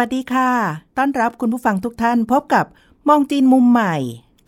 [0.00, 0.50] สวัสดีค่ะ
[0.98, 2.66] ต้อนรับคุณผู้ฟังทุกท่านพบกับ
[3.08, 3.96] มองจีนมุมใหม่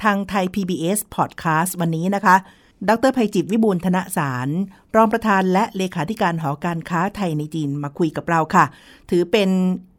[0.02, 2.36] ทางไทย PBS Podcast วันนี้นะคะ
[2.88, 4.48] ดร.ไพจิตร วิบูลย์ธนสาร
[4.96, 8.64] รองประธานและเลขาธิการหอการค้าไทยในจีนมาคุยกับเราค่ะ
[9.10, 9.50] ถือเป็น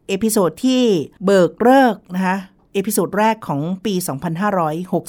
[0.08, 0.82] episode ที่
[1.24, 2.36] เบิกฤกษ์นะคะ
[2.74, 3.94] episode แรกของปี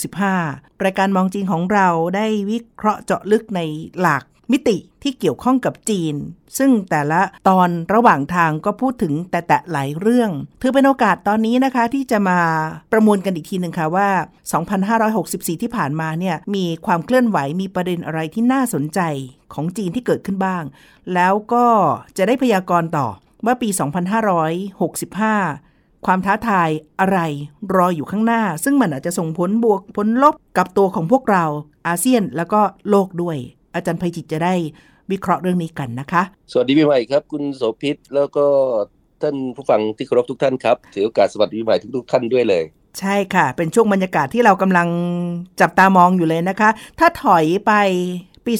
[0.05, 3.61] 2565 รายการมองจีนของเราได้วิเคราะห์เจาะลึกใน
[3.99, 6.15] หลาก มิติที่เกี่ยวข้องกับจีน
[6.57, 12.39] ซึ่งแต่ละตอนระหว่างทางก็พูดถึงแต่แต่หลายเรื่อง ถือเป็นโอกาสตอนนี้นะคะที่จะมา
[12.91, 14.09] ประมวลกันอีกทีหนึ่งค่ะว่า
[14.85, 18.99] 2564 ที่ผ่านมาเนี่ยมีความเคลื่อนไหวมีประเด็นอะไรที่น่าสนใจ
[19.53, 20.63] ของจีนที่เกิดขึ้นบ้าง
[21.13, 21.67] แล้วก็
[22.17, 23.07] จะได้พยากรณ์ต่อ
[23.45, 23.69] ว่าปี
[25.31, 27.19] 2565ความท้าทายอะไร
[27.75, 31.45] รออยู่ข้างหน้า ซึ่งมันอาจจะส่งผลบวกผลลบกับตัวของพวกเรา
[31.87, 33.37] อาเซียนแล้วก็โลกด้วย
[33.75, 34.53] อาจารย์ภัยจิตจะได้
[35.11, 38.45] วิเคราะห์เรื่องนี้กันนะคะ สวัสดีปีใหม่ครับ คุณโสภิตแล้วก็
[39.21, 42.63] ท่านผู้ฟังที่เคารพทุกท่านครับถือโอกาสสวัสดีปีใหม่ทุกๆท่านด้วยเลย
[42.99, 44.87] ใช่ค่ะ เป็นช่วงบรรยากาศที่เรากำลัง
[45.61, 47.71] จับตามองอยู่เลยนะคะ ถ้าถอยไป
[48.45, 48.53] ปี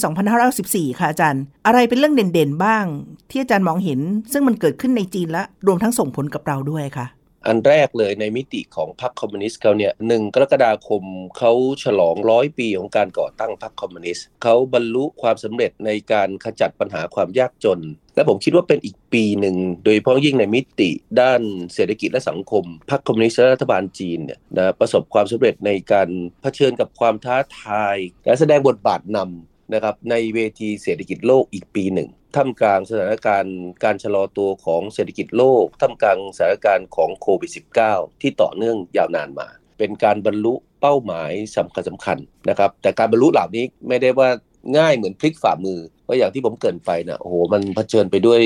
[0.47, 2.85] 2514 ค่ะอาจารย์ อะไรเป็นเรื่องเด่นๆบ้าง
[3.29, 3.99] ที่อาจารย์มองเห็น
[4.31, 7.05] ซึ่งมันเกิดขึ้นในจีนและรวมทั้งส่งผลกับเราด้วยค่ะ
[7.47, 11.03] อันแรกเลยในมิติของพรรคคอมมิวนิสต์เขาเนี่ยหนึ่งกรกฎาคม
[11.37, 11.51] เขา
[11.83, 17.79] ฉลองร้อยปีของการก่อตั้งพรรคคอมมิวนิสต์เขาบรรลุความสำเร็จในการขจัดปัญหาความยากจน
[18.15, 20.89] และผมคิดว่าเป็นอีกปีหนึ่ง โดยเฉพาะยิ่งในมิติ
[21.21, 21.41] ด้าน
[21.73, 26.09] เศรษฐกิจและสังคม พรรคคอมมิวนิสต์และรัฐบาลจีนเนี่ยนะประสบความสำเร็จในการ
[26.41, 37.51] เผชิญกับความท้าทาย และแสดงบทบาทนำ นะครับในเวทีเศรษฐกิจโลกอีกปีหนึ่งท่ามกลางสถานการณ์การชะลอตัวของเศรษฐกิจโลกท่ามกลางสถานการณ์ของโควิด
[37.85, 39.47] -19 ที่ต่อเนื่องยาวนานมา
[39.77, 42.17] เป็นการบรรลุเป้าหมายสำคัญสำคัญ
[42.49, 44.29] นะครับแต่การบรรลุเหล่านี้ไม่ได้ว่า
[44.77, 48.41] ง่ายเหมือนพลิกฝ่ามือเพราะอย่างที่ผมเกรินไปนะโอ้โหมันเผชิญไปด้วย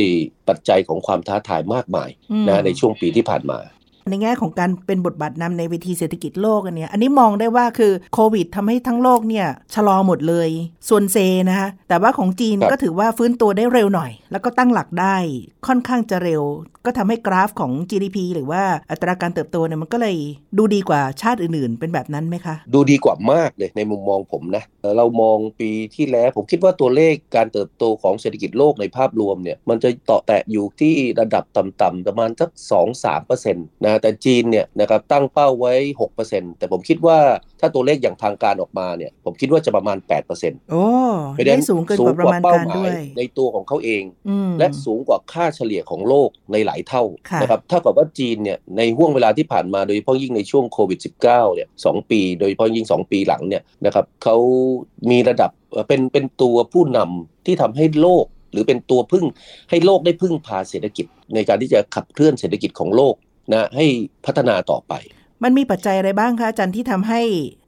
[0.49, 3.59] ปัจจัยของความท้าทายมากมายอืมนะในช่วงปีที่ผ่านมา
[4.09, 10.49] ในแง่ของการเป็นบทบาทนำในเวทีเศรษฐกิจโลกอันเนี้ยอันนี้มองได้ว่าคือโควิดทำให้ทั้งโลกเนี่ยชะลอหมดเลย
[10.89, 11.17] ส่วนเซ
[11.49, 15.15] นะคะแต่ว่าของจีนครับก็ถือว่าฟื้นตัวได้เร็วหน่อย แล้วก็ตั้งหลักได้
[15.67, 16.43] ค่อนข้างจะเร็ว
[16.85, 20.15] ก็ทำให้กราฟของ GDP หรือว่าอัตราการเติบโตเนี่ยมันก็เลย
[20.57, 32.49] ดูดีกว่าชาติอื่นๆ เป็นแบบนั้นไหมคะ ดูดีกว่ามากเลยในมุมมองผมนะเอ่อเรามองปีที่แล้วผมคิดว่าตัวเลขการเติบโตของเศรษฐกิจโลกในภาพรวมเนี่ยมันจะต่อแตะอยู่ที่ระดับต่ำๆประมาณสัก
[33.13, 35.73] 2-3%นะแต่จีนเนี่ยนะครับตั้งเป้าไว้
[36.15, 37.17] 6%แต่ผมคิดว่า
[37.59, 39.97] ถ้าตัวเลขอย่างทางการออกมาเนี่ย ผมคิดว่าจะประมาณ
[40.33, 40.83] 8%โอ้
[41.33, 51.23] เพราะฉะได้นั้นสูงเกินกว่าประมาณเป้าการหมาด้วยในตัวของเขาเองอืมและสูงกว่าค่าเฉลี่ยของโลกในหลายเท่าค่ะนะครับเท่ากับว่าจีนเนี่ยในห่วงเวลาที่ผ่านมาโดยเฉพาะยิ่งในช่วงโควิด -19
[51.55, 54.37] เนี่ยสองปี โดยเฉพาะยิ่ง 2 ปีหลังเนี่ยนะครับเขา
[55.11, 59.25] มีระดับเอ่อเป็นเป็นตัวผู้นำที่ทำให้โลกหรือเป็นตัวพึ่ง
[59.69, 61.05] ให้โลกได้พึ่งพาเศรษฐกิจ
[61.35, 63.15] ในการที่จะขับเคลื่อนเศรษฐกิจของโลก
[63.51, 63.85] นะให้
[64.25, 64.93] พัฒนาต่อไป
[65.43, 67.21] มันมีปัจจัยอะไรบ้างคะอาจารย์ที่ทำให้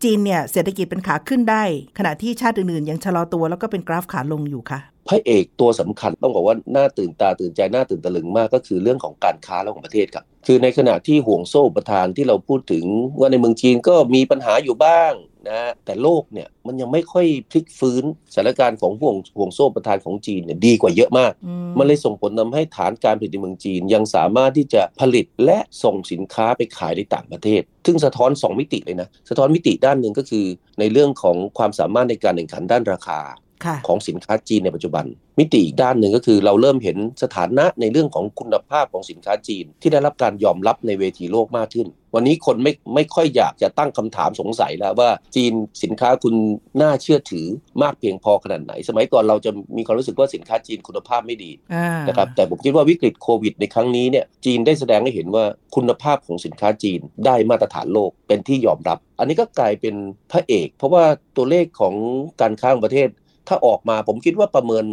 [0.03, 1.63] จีนเนี่ยเศรษฐกิจเป็นขาขึ้นได้
[1.97, 12.85] ขณะที่ชาติอื่นๆ ยังชะลอตัวแล้วก็เป็นกราฟขาลงอยู่คะ พระเอกตัวสำคัญต้องบอกว่าน่าตื่นตาตื่นใจน่าตื่นตะลึงมากก็คือเรื่องของการค้าระหว่างประเทศครับ คือในขณะที่ห่วงโซ่อุประทานที่เราพูดถึง
[13.19, 15.13] ว่าในเมืองจีนก็มีปัญหาอยู่บ้าง
[15.49, 30.45] นะแต่โลกเนี่ยมันยังไม่ค่อยพลิกฟื้นสถานการณ์ของห่วงห่วงโซ่อุประทานของจีนเนี่ยดีกว่าเยอะมากอืมันเลยส่งผลทำให้ฐานการผลิตในเมืองจีน ยังสามารถที่จะผลิตและส่งสินค้าไปขายในต่างประเทศ ซึ่งสะท้อน 2 มิติเลยนะ สะท้อนมิติด้านหนึ่งก็คือ
[30.79, 33.44] ในเรื่องของความสามารถในการแข่งขันด้านราคาค่ะ
[33.87, 35.05] ของสินค้าจีนในปัจจุบัน
[35.39, 45.53] มิติอีกด้านหนึ่งก็คือเราเริ่มเห็นสถานะในเรื่องของคุณภาพของสินค้าจีน ที่ได้รับการยอมรับในเวทีโลกมากขึ้น วันนี้คนไม่ไม่ค่อยอยากจะตั้งคำถามสงสัยแล้วว่าจีน
[45.83, 46.35] สินค้าคุณ
[46.81, 47.45] น่าเชื่อถือ
[47.83, 59.95] มากเพียงพอขนาดไหน สมัยก่อนเราจะมีความรู้สึกว่าสินค้าจีนคุณภาพไม่ดีอ่านะครับแต่ผมคิดว่าวิกฤตโควิดในครั้งนี้เนี่ยจีนได้แสดงให้เห็นว่าคุณภาพของสินค้าจีนได้มาตรฐานโลกเป็นที่ยอมรับ อันนี้ก็กลายเป็น
[60.31, 61.03] พระเอก เพราะว่า
[61.37, 61.93] ตัวเลขของ
[62.41, 63.09] การค้าของประเทศ
[63.47, 64.85] ถ้าออกมาผมคิดว่าประเมิน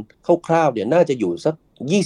[0.47, 1.55] คร่าวๆเนี่ยน่าจะอยู่สัก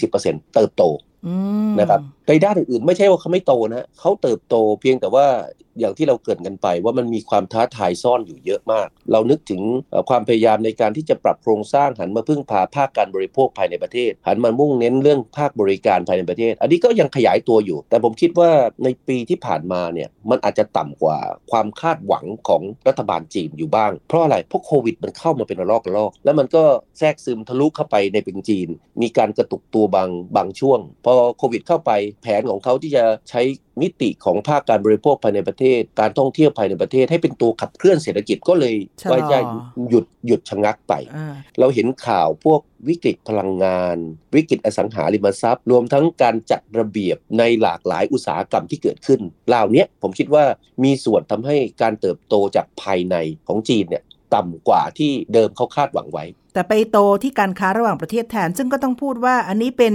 [0.03, 0.83] 20%เติบโต
[1.27, 1.35] อื
[1.69, 5.27] มนะครับ ในด้านอื่นๆไม่ใช่ว่าเขาไม่โตนะเขาเติบโตเพียงแต่ว่า
[5.81, 9.63] อย่างที่เราเกิดกันไปว่ามันมีความท้าทายซ่อนอยู่เยอะมาก เรานึกถึง
[10.09, 18.51] ความพยายามในการที่จะปรับโครงสร้างหันมาพึ่งพาภาคการบริโภคภายในประเทศ หันมามุ่งเน้นเรื่องภาคบริการภายในประเทศ อันนี้ก็ยังขยายตัวอยู่ แต่ผมคิดว่า
[18.85, 21.19] ในปีที่ผ่านมาเนี่ยมันอาจจะต่ำกว่า
[21.51, 26.65] ความคาดหวังของรัฐบาลจีนอยู่บ้าง เพราะอะไรเพราะโควิดมันเข้ามาเป็นระลอกระลอก แล้วมันก็
[26.99, 28.69] แทรกซึมทะลุเข้าไปในเป็นจีน
[29.03, 31.91] มีการกระตุกตัวบางบางช่วง พอโควิดเข้าไป
[32.23, 33.43] แผนของเขาที่จะใช้
[33.83, 38.75] มิติของภาคการบริโภคภายในประเทศ การท่องเที่ยวภายในประเทศ ให้เป็นตัวขับเคลื่อนเศรษฐกิจก็เลย
[39.11, 39.39] ว่าจะ
[39.89, 40.93] หยุดหยุดชะงักไป
[41.59, 43.97] เราเห็นข่าวพวกวิกฤตพลังงาน
[44.35, 50.45] วิกฤตอสังหาริมทรัพย์ รวมทั้งการจัดระเบียบในหลากหลายอุตสาหกรรมที่เกิดขึ้นเหล่านี้ผมคิดว่า
[50.85, 53.17] มีส่วนทำให้การเติบโตจากภายใน
[53.49, 54.05] ของจีนเนี่ย
[54.35, 56.25] ต่ำกว่าที่เดิมเขาคาดหวังไว้
[56.57, 59.95] แต่ไปโตที่การค้าระหว่างประเทศแทน ซึ่งก็ต้องพูดว่าอันนี้เป็น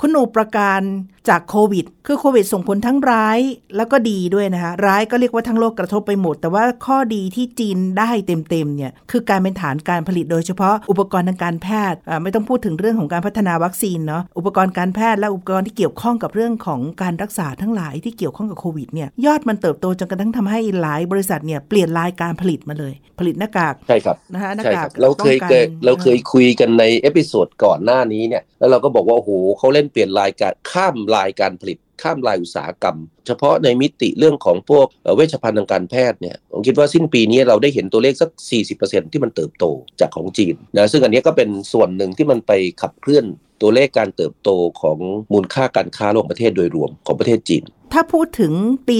[0.00, 0.80] คุณูประการ
[1.28, 3.38] จากโควิด คือโควิดส่งผลทั้งร้าย
[3.76, 25.36] แล้วก็ดีด้วยนะคะร้ายก็เรียกว่าทั้งโลกกระทบไปหมด แต่ว่าข้อดีที่จีนได้เต็มๆเนี่ยคือการเป็นฐานการผลิตโดยเฉพาะอุปกรณ์ทางการแพทย์ไม่ต้องพูดถึงเรื่องของการพัฒนาวัคซีนเนาะอุปกรณ์การแพทย์และอุปกรณ์ที่เกี่ยวข้องกับเรื่องของการรักษาทั้งหลายที่เกี่ยวข้องกับโควิดเนี่ยยอดมันเติบโตจนกระทั่งทำให้หลายบริษัทเนี่ยเปลี่ยนลายการผลิตมาเลย ผลิตหน้ากากใช่ครับนะคะหน้ากากเราเคย
[25.84, 34.86] เราเคยคุยกันใน episode ก่อนหน้านี้เนี่ยแล้วเราก็บอกว่าโอ้โหเขาเล่นเปลี่ยนลายการข้ามลายการผลิตข้ามลายอุตสาหกรรม เฉพาะในมิติเรื่องของพวก
[35.16, 38.30] เวชภัณฑ์ทางการแพทย์เนี่ยผมคิดว่าสิ้นปีนี้เราได้เห็นตัวเลขสัก
[38.70, 39.64] 40%ที่มันเติบโต
[40.00, 43.24] จากของจีนนะซึ่งอันนี้ก็เป็นส่วนหนึ่งที่มันไปขับเคลื่อน
[43.62, 44.50] ตัวเลขการเติบโต
[44.82, 44.98] ของ
[45.32, 48.52] มูลค่าการค้าระหว่างประเทศโดยรวมของประเทศจีน ถ้าพูดถึง
[48.88, 48.96] ปี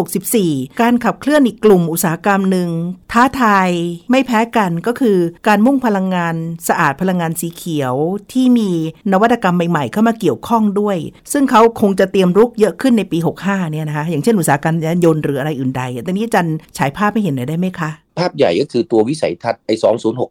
[0.00, 2.68] 2564 การขับเคลื่อนอีกกลุ่มอุตสาหกรรมหนึ่ง
[3.12, 3.70] ท้าทาย
[4.10, 5.18] ไม่แพ้กันก็คือ
[5.48, 6.34] การมุ่งพลังงาน
[6.68, 7.94] สะอาดพลังงานสีเขียว
[8.32, 8.70] ที่มี
[9.12, 10.96] นวัตกรรมใหม่ๆ เข้ามาเกี่ยวข้องด้วย
[11.32, 16.46] ซึ่งเขาคงจะเตรียมรุกเยอะขึ้นในปี 65 เนี่ยนะคะ อย่างเช่นอุตสาหกรรมยานยนต์หรืออะไรอื่นใดตอนนี้จัน
[16.78, 19.74] ฉายภาพให้เห็นหน่อยได้ไหมคะภาพใหญ่ก็คือตัววิสัยทัศน์ไอ้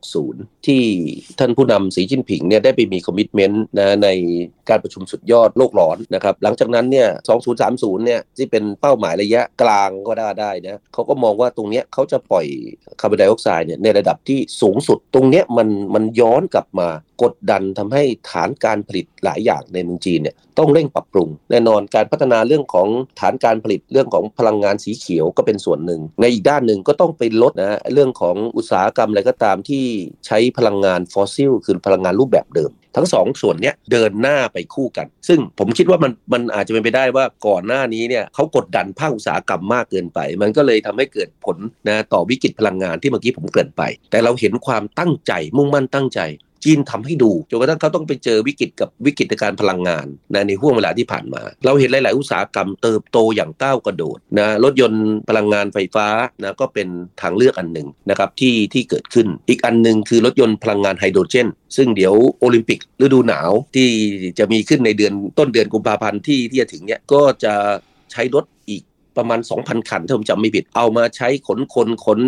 [0.06, 0.82] 2060 ที่
[1.40, 4.08] ท่านผู้นำสีจิ้นผิงเนี่ยได้ไปมีคอมมิชเมนต์นะใน
[4.70, 7.08] การประชุมสุดยอดโลกร้อนนะครับ หลังจากนั้นเนี่ย
[7.82, 12.46] 30 เนี่ยที่เป็นเป้าหมายระยะกลางก็ได้ได้นะเขาก็มองว่าตรงเนี้ยเขาจะปล่อย
[13.00, 16.90] คาร์บอนไดออกไซด์เนี่ยในระดับที่สูงสุด ตรงเนี้ยมันมันย้อนกลับมา
[17.22, 22.88] กดดันทำให้ฐานการผลิตหลายอย่างในเมืองจีนเนี่ยต้องเร่งปรับปรุง แน่นอนการพัฒนาเรื่องของ
[23.20, 29.84] ฐานการผลิตเรื่องของพลังงานสีเขียวก็เป็นส่วนหนึ่ง ในอีกด้านหนึ่งก็ต้องไปลดนะเรื่องของอุตสาหกรรมอะไรก็ตามที่
[30.26, 41.58] ใช้พลังงานฟอสซิลคือพลังงานรูปแบบเดิมทั้งสองส่วนเนี้ยเดินหน้าไปคู่กัน ซึ่งผมคิดว่ามันมันอาจจะเป็นไปได้ว่าก่อนหน้านี้เนี่ยเขากดดันภาคอุตสาหกรรมมากเกินไป มันก็เลยทำให้เกิดผล
[41.90, 46.20] นะต่อวิกฤตพลังงานที่เมื่อกี้ผมเกริ่นไป แต่เราเห็นความตั้งใจมุ่งมั่นตั้งใจ
[46.64, 56.08] จีนทำให้ดูจนกระทั่งเขาต้องไปเจอวิกฤตกับวิกฤตการพลังงานนะในห่วงเวลาที่ผ่านมา เราเห็นหลาย ๆ อุตสาหกรรมเติบโตอย่างก้าวกระโดดนะรถยนต์พลังงานไฟฟ้า
[56.42, 56.88] นะก็เป็น
[57.22, 63.90] ทางเลือกอันหนึ่งนะครับที่ที่เกิดขึ้น อีกอันหนึ่งคือรถยนต์พลังงานไฮโดรเจน ซึ่งเดี๋ยวโอลิมปิกฤดูหนาวที่
[64.40, 67.54] จะมีขึ้นในเดือนต้นเดือนกุมภาพันธ์ที่ที่จะถึงเนี่ยก็จะ
[68.12, 68.84] ใช้รถอีก
[69.18, 72.20] ประมาณ 2,000 คันถ้าผมจำไม่ผิด เอามาใช้ขนคนขน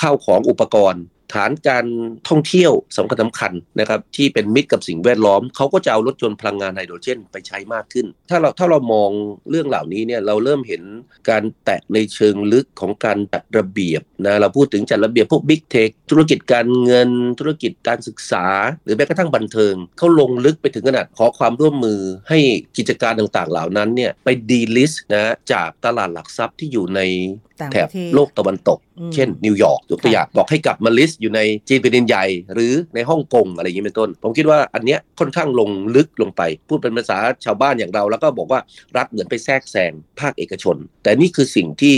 [0.00, 1.02] ข้าวของอุปกรณ์
[1.34, 1.86] ฐานการ
[2.28, 9.10] ท่องเที่ยวสำคัญสำคัญนะครับที่เป็นมิตรกับสิ่งแวดล้อมเขาก็จะเอารถยนต์พลังงานไฮโดรเจนไปใช้มากขึ้น ถ้าเราถ้าเรามอง
[9.50, 10.82] เรื่องเหล่านี้เนี่ยเราเริ่มเห็น
[11.30, 18.46] การแตะในเชิงลึกของการจัดระเบียบนะเราพูดถึงจัดระเบียบพวกบิ๊กเทคธุรกิจการเงิน ธุรกิจการศึกษา
[18.84, 22.38] หรือแม้กระทั่งบันเทิงเขาลงลึกไปถึงขนาดขอความร่วมมือให้
[22.76, 27.00] กิจการต่างๆ เหล่านั้นเนี่ยไป delist นะจากตลาดหลักทรัพย์ที่อยู่ใน
[27.72, 28.78] แถบโลกตะวันตก
[29.14, 32.24] เช่น นิวยอร์กยกตัวอย่างบอกให้กลับมา list อยู่ในจีนแผ่นดินใหญ่
[32.54, 38.60] หรือในฮ่องกงอะไรอย่างนี้เป็นต้น ผมคิดว่าอันเนี้ยค่อนข้างลงลึกลงไป พูดเป็นภาษาชาวบ้านอย่างเรา แล้วก็บอกว่า
[38.96, 41.96] รัฐเหมือนไปแทรกแซงภาคเอกชน แต่นี่คือสิ่งที่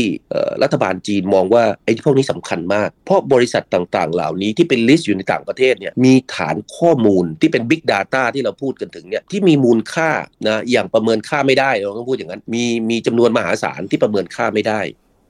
[0.62, 10.11] รัฐบาลจีนมองว่าไอ้พวกนี้สำคัญมาก เพราะบริษัทต่างๆ เหล่านี้ที่เป็น list อยู่ในต่างประเทศเนี่ยมีฐานข้อมูลที่เป็น Big Data ที่เราพูดกันถึงเนี่ยที่มีมูลค่า
[10.49, 14.81] นะอย่างประเมินค่าไม่ได้เราต้องพูดอย่างนั้นมีมีจำนวนมหาศาลที่ประเมินค่าไม่ได้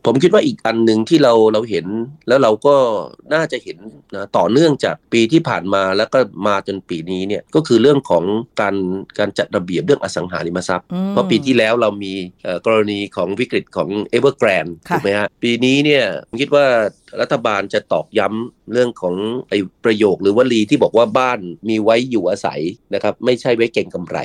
[0.07, 1.87] ผมคิดว่าอีกอันหนึ่งที่เราเราเห็น
[2.28, 2.76] แล้วเราก็
[3.35, 3.78] น่าจะเห็น
[4.14, 8.25] นะต่อเนื่องจากปีที่ผ่านมาแล้วก็มาจนปีนี้เนี่ยก็คือเรื่องของ
[8.61, 8.76] การ
[9.19, 12.12] การจัดระเบียบเรื่องอสังหาริมทรัพย์ เพราะปีที่แล้วเรามี
[12.66, 16.66] กรณีของวิกฤตของเอเวอร์แกรนถูกไหมฮะปีนี้เนี่ยผมคิดว่า
[17.21, 19.14] รัฐบาลจะตอกย้ำเรื่องของ
[19.49, 22.61] ไอ้ประโยคหรือวลีที่บอกว่าบ้านมีไว้อยู่อาศัย
[22.95, 24.19] นะครับไม่ใช่ไว้เก่งกำไร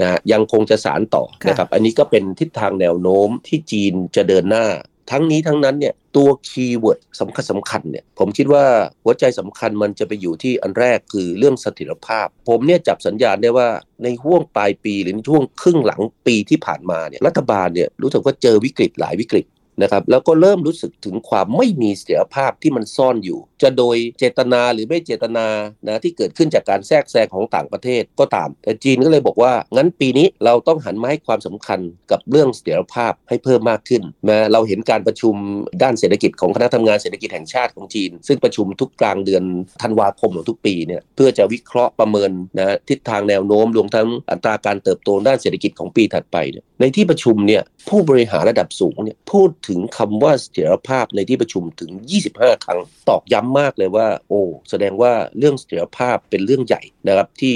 [0.00, 4.66] นะยังคงจะสารต่อนะครับอันนี้ก็เป็นทิศทางแนวโน้มที่จีนจะเดินหน้า
[5.10, 8.64] ทั้งนี้ทั้งนั้นเนี่ยตัวคีย์เวิร์ดสำคัญสำคัญเนี่ยผมคิดว่า
[9.04, 13.68] หัวใจสำคัญมันจะไปอยู่ที่อันแรกคือเรื่องเสถิรภาพ ผมเนี่ยจับสัญญาณได้ว่า
[14.02, 19.46] ในห่วงปลายปีหรือในช่วงครึ่งหลังปีที่ผ่านมาเนี่ยรัฐบาลเนี่ยรู้สึกว่าเจอวิกฤตหลายวิกฤต
[19.82, 25.46] นะครับแล้วก็เริ่มรู้สึกถึงความไม่มีเสถียรภาพที่มันซ่อนอยู่ จะโดยเจตนาหรือไม่เจตนา
[25.88, 35.34] นะที่เกิดขึ้นจากการแทรกแซงของต่างประเทศก็ตาม แต่จีนก็เลยบอกว่า งั้นปีนี้เราต้องหันมาให้ความสำคัญกับเรื่องเสถียรภาพให้เพิ่มมากขึ้นนะเราเห็นการประชุม
[35.82, 39.44] ด้านเศรษฐกิจของคณะทำงานเศรษฐกิจแห่งชาติของจีน ซึ่งประชุมทุกกลางเดือน
[39.82, 51.90] ธันวาคมของทุกปีเนี่ยเพื่อจะวิเคราะห์ประเมินนะทิศทางแนวโน้มรวมทั้งอัตราการเติบโตด้านเศรษฐกิจของปีถัดไปเนี่ยในที่ประชุมเนี่ยผู้บริหารระดับสูงเนี่ยพูดถึงคำว่าเสถียรภาพในที่ประชุมถึง
[52.28, 57.54] 25 ครั้งตอกย้ำมากเลยว่า โอ้แสดงว่าเรื่องเสถียรภาพเป็นเรื่องใหญ่นะครับที่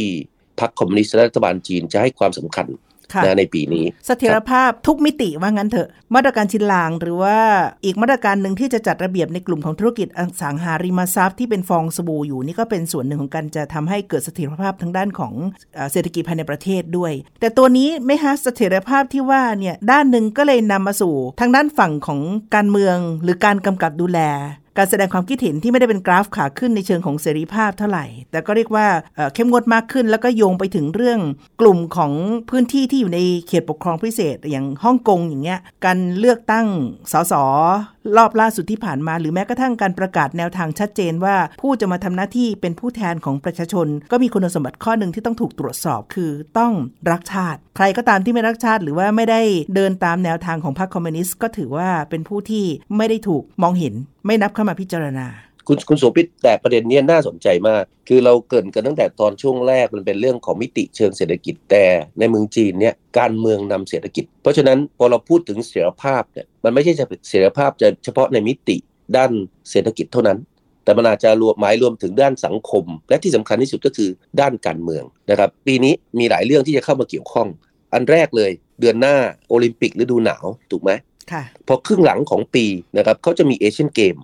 [0.61, 2.69] พรรคคอมมิวนิสต์และรัฐบาลจีนจะให้ความสำคัญ
[3.25, 7.39] นะในปีนี้ เสถียรภาพทุกมิติว่างั้นเถอะ มาตรการชินลางหรือว่า
[7.85, 15.35] อีกมาตรการหนึ่งที่จะจัดระเบียบในกลุ่มของธุรกิจอสังหาริมทรัพย์ที่เป็นฟองสบู่อยู่นี่ก็เป็นส่วนหนึ่งของการจะทำให้เกิดเสถียรภาพทางด้านของ
[15.93, 22.21] เศรษฐกิจภายในประเทศด้วย แต่ตัวนี้ไม่ฮะเสถียรภาพที่ว่าเนี่ยด้านหนึ่งก็เลยนำมาสู่ ทางด้านฝั่งของ
[22.55, 24.21] การเมืองหรือการกำกับดูแล
[24.76, 28.87] การแสดงความคิดเห็นที่ไม่ได้เป็นกราฟขาขึ้นในเชิงของเสรีภาพเท่าไหร่ แต่ก็เรียกว่า
[29.35, 31.21] เข้มงวดมากขึ้น แล้วก็โยงไปถึงเรื่อง
[31.61, 32.12] กลุ่มของ
[32.50, 36.67] พื้นที่ที่อยู่ในเขตปกครองพิเศษ อย่างฮ่องกงอย่างเงี้ยการเลือกตั้ง
[37.12, 37.35] สส
[38.17, 46.73] รอบล่าสุดที่ผ่านมา หรือแม้กระทั่งการประกาศแนวทางชัดเจนว่า ผู้จะมาทำหน้าที่เป็นผู้แทนของประชาชน ก็มีคุณสมบัติข้อหนึ่งที่ต้องถูกตรวจสอบคือต้อง
[47.11, 49.41] รักชาติ ใครก็ตามที่ไม่รักชาติ หรือว่าไม่ได้
[49.75, 52.65] เดินตามแนวทางของพรรคคอมมิวนิสต์ก็ถือว่าเป็นผู้ที่
[52.97, 53.95] ไม่ได้ถูกมองเห็น
[54.27, 55.27] ไม่นับเข้ามาพิจารณา
[55.66, 61.85] คุณคุณโสภิตแต่ประเด็นนี้น่าสนใจมาก คือเราเกิดกันตั้งแต่ตอนช่วงแรกมันเป็นเรื่องของมิติเชิงเศรษฐกิจแต่
[62.19, 68.76] ในเมืองจีนเนี่ยการเมืองนำเศรษฐกิจ เพราะฉะนั้นพอเราพูดถึงเสถียรภาพเนี่ยมันไม่ใช่เสถียรภาพจะเฉพาะในมิติ
[69.16, 69.31] ด้าน
[69.71, 70.38] เศรษฐกิจเท่านั้น
[70.85, 77.49] แต่มันอาจจะรวมหมายรวมถึงด้านสังคม และที่สำคัญที่สุดก็คือด้านการเมืองนะครับปีนี้มีหลายเรื่องที่จะเข้ามาเกี่ยวข้อง
[77.92, 78.50] อันแรกเลย
[78.81, 79.16] เดือนหน้า
[79.49, 80.90] โอลิมปิกฤดูหนาวถูกไหม
[81.66, 82.64] พอครึ่งหลังของปี
[82.97, 84.16] นะครับเขาจะมีเอเชียนเกม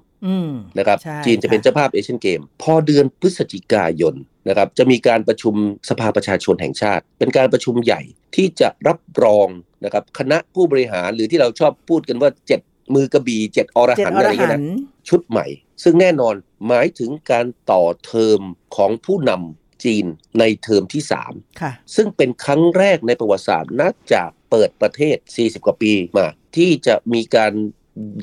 [0.79, 4.15] นะครับจีนจะเป็นเจ้าภาพเอเชียนเกม พอเดือนพฤศจิกายน
[4.49, 5.55] นะครับจะมีการประชุม
[5.89, 8.03] สภาประชาชนแห่งชาติ เป็นการประชุมใหญ่
[8.37, 9.49] ที่จะรับรอง
[9.85, 12.61] นะครับคณะผู้บริหารหรือที่เราชอบพูดกันว่าเจ็ด
[12.95, 14.63] มือกระบี่เจ็ดอรหันอะไรเงี้ยนะ
[15.09, 15.47] ชุดใหม่
[15.83, 16.35] ซึ่งแน่นอน
[16.67, 18.41] หมายถึงการต่อเทอม
[18.77, 20.07] ของผู้นำจีน
[20.39, 21.03] ในเทอมที่
[21.47, 27.53] 3ซึ่งเป็นครั้งแรกในประวัติศาสตร์นับจากเปิดประเทศ 40 กว่าปีมา ที่จะมีการ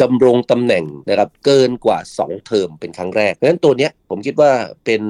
[0.01, 4.51] ดำรงตำแหน่งนะครับเกินกว่า 2 เทอมเป็นครั้งแรกเพราะฉะนั้นตัวนี้ผมคิดว่า
[4.85, 5.01] เป็น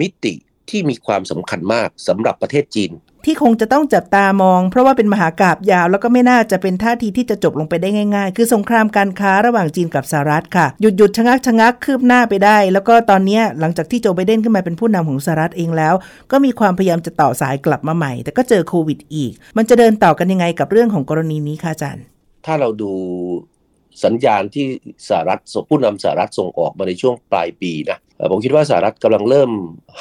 [0.00, 0.34] มิติ
[0.70, 2.92] ที่มีความสำคัญมากสำหรับประเทศจีน
[3.26, 15.94] ที่คงจะต้องจับตามอง เพราะว่าเป็นมหากราบยาว แล้วก็ไม่น่าจะเป็นท่าทีที่จะจบลงไปได้ง่าย ๆ คือสงครามการค้าระหว่างจีนกับสหรัฐค่ะ หยุดหยุดชะงักชะงักคืบหน้าไปได้ แล้วก็ตอนนี้หลังจากที่โจไบเดนขึ้นมาเป็นผู้นำของสหรัฐเองแล้ว
[16.30, 22.04] ก็มีความพยายามจะต่อสายกลับมาใหม่ แต่ก็เจอโควิดอีก มันจะเดินต่อกันยังไงกับเรื่องของกรณีนี้คะอาจารย์
[22.46, 22.92] ถ้าเราดู
[24.04, 24.66] สัญญาณที่
[25.08, 27.98] สหรัฐผู้นำสหรัฐส่งออกมาในช่วงปลายปีนะ
[28.30, 29.50] ผมคิดว่าสหรัฐกำลังเริ่ม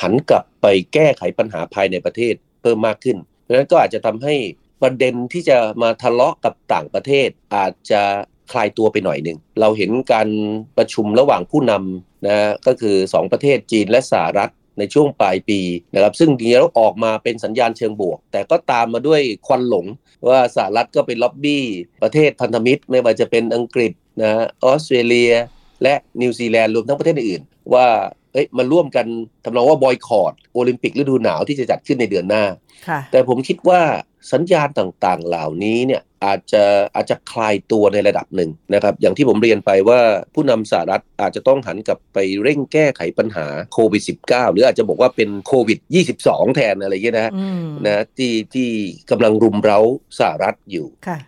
[0.01, 4.35] หันกลับไปแก้ไขปัญหาภายในประเทศเพิ่มมากขึ้น เพราะฉะนั้นก็อาจจะทำให้
[4.81, 8.01] ประเด็นที่จะมาทะเลาะกับต่างประเทศ อาจจะ
[8.51, 10.29] คลายตัวไปหน่อยหนึ่งเราเห็นการ
[10.77, 12.35] ประชุมระหว่างผู้นำนะ
[12.67, 15.59] ก็คือ 2 ประเทศจีนและสหรัฐ ในช่วงปลายปี
[15.93, 19.85] นะครับซึ่งทีนี้เราออกมาเป็นสัญญาณเชิงบวก แต่ก็ตามมาด้วยควันหลง
[20.29, 21.63] ว่าสหรัฐก็เป็นล็อบบี้
[22.03, 25.31] ประเทศพันธมิตร ไม่ว่าจะเป็นอังกฤษนะออสเตรเลีย
[25.83, 27.41] และนิวซีแลนด์รวมทั้งประเทศอื่น
[27.73, 27.87] ว่า
[28.33, 29.05] เอ้ยมาร่วมกัน
[29.45, 32.43] ทำนองว่าบอยคอตต์โอลิมปิกฤดูหนาวที่จะจัดขึ้นในเดือนหน้า
[33.11, 33.81] แต่ผมคิดว่า
[34.31, 36.63] สัญญาณต่างๆ เหล่านี้เนี่ย อาจจะ
[36.95, 40.01] อาจจะคลายตัวในระดับหนึ่งนะครับ อย่างที่ผมเรียนไปว่า
[40.33, 45.79] ผู้นำสหรัฐอาจจะต้องหันกลับไปเร่งแก้ไขปัญหาโควิด -19 หรืออาจจะบอกว่าเป็นโควิด
[46.19, 47.31] 22 แทนอะไรเงี้ยนะ
[47.87, 48.69] นะที่ที่
[49.11, 49.79] กำลังรุมเร้า
[50.19, 50.87] สหรัฐอยู่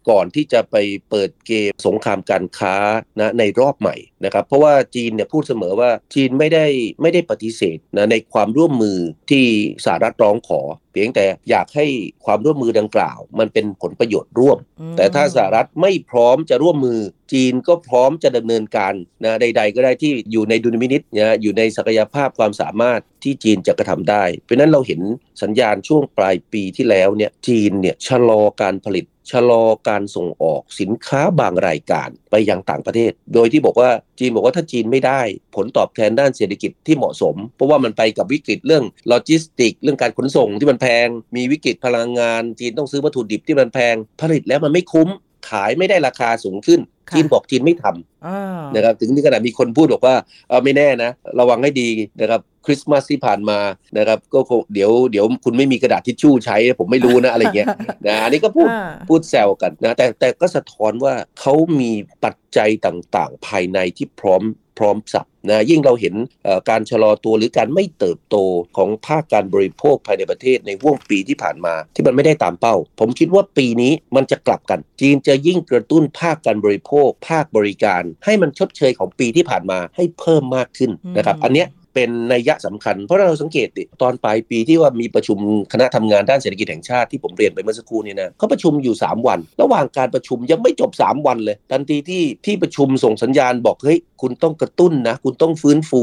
[0.10, 0.76] ก่อนที่จะไป
[1.10, 2.76] เปิดเกมสงครามการค้า
[3.20, 3.96] นะในรอบใหม่
[4.26, 6.66] นะครับ เพราะว่าจีนเนี่ยพูดเสมอว่าจีนไม่ได้
[7.02, 8.98] ไม่ได้ปฏิเสธนะในความร่วมมือ
[9.32, 9.46] ที่
[9.86, 10.62] สหรัฐร้องขอ
[10.94, 11.86] เพียงแต่อยากให้
[12.26, 14.58] ความร่วมมือดังกล่าว มันเป็นผลประโยชน์ร่วม
[14.98, 17.00] แต่ถ้าสหรัฐไม่พร้อมจะร่วมมือ
[17.32, 25.02] จีนก็พร้อมจะดำเนินการนะใด ๆ ก็ได้ที่อยู่ในดุลมินิตนะอยู่ในศักยภาพความสามารถที่จีนจะกระทำได้ เพราะนั้นเราเห็น
[25.42, 35.22] สัญญาณช่วงปลายปีที่แล้วเนี่ยจีนเนี่ยชะลอการผลิตชะลอการส่งออกสินค้าบางรายการไปยังต่างประเทศ โดยที่บอกว่าจีนบอกว่าถ้าจีนไม่ได้
[35.56, 45.10] ผลตอบแทนด้านเศรษฐกิจที่เหมาะสม เพราะว่ามันไปกับวิกฤตเรื่องโลจิสติกส์ เรื่องการขนส่งที่มันแพง มีวิกฤตพลังงาน จีนต้องซื้อวัตถุดิบที่มันแพง ผลิตแล้วมันไม่คุ้ม
[45.50, 46.80] ขายไม่ได้ราคาสูงขึ้น
[47.10, 50.16] ค่ะจีนบอกจีนไม่ทำอ่านะครับถึงที่ขนาดมีคนพูดบอกว่า
[50.50, 51.90] เออไม่แน่นะ ระวังให้ดี
[52.22, 53.60] นะครับคริสต์มาสที่ผ่านมา
[53.98, 57.68] นะครับก็คงเดี๋ยวเดี๋ยวคุณไม่มีกระดาษทิชชู่ใช้ ผมไม่รู้นะอะไรเงี้ย
[58.08, 61.92] นะอันนี้ก็พูดอ่าพูดแซวกันนะแต่แต่ก็สะท้อนว่าเขามี
[62.24, 68.36] ปัจจัยต่างๆ ภายในที่พร้อมพ ร้อมสับนะยิ่งเราเห็นเอ่อการชะลอตัวหรือการไม่เติบโต
[68.78, 85.38] ของภาคการบริโภคภายในประเทศในห่วงปีที่ผ่านมา ที่มันไม่ได้ตามเป้า ผมคิดว่าปีนี้มันจะกลับกัน จีนจะยิ่งกระตุ้นภาคการบริโภค ภาคบริการ ให้มันชดเชยของปีที่ผ่านมาให้เพิ่มมากขึ้นนะครับอืมอันเนี้ย เป็นนัยยะสำคัญ เพราะเราสังเกตดิตอนปลายปีที่ว่ามีประชุม
[85.74, 96.02] คณะทำงานด้านเศรษฐกิจแห่งชาติที่ผมเรียนไปเมื่อสักครู่นี้นะเขาประชุมอยู่ 3 วัน ระหว่างการประชุมยังไม่จบ 3 วันเลย ทันทีที่ที่ประชุมส่งสัญญาณบอกเฮ้ยคุณต้องกระตุ้นนะ คุณต้องฟื้นฟู